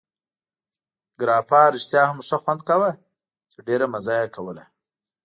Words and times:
ګراپا 1.21 1.61
رښتیا 1.75 2.01
هم 2.07 2.17
ښه 2.27 2.37
خوند 2.43 2.61
کاوه، 2.69 2.91
چې 3.51 3.57
ډېره 3.67 3.85
مزه 3.93 4.13
یې 4.21 4.27
کوله. 4.35 4.63